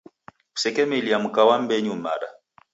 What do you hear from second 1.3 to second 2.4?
wa mmbenyu mada